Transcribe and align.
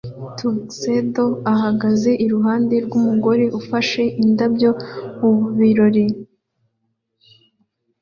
tuxedo 0.37 1.25
ahagaze 1.53 2.11
iruhande 2.25 2.75
rwumugore 2.85 3.45
ufashe 3.59 4.03
indabyo 4.23 4.71
mubirori 5.19 6.05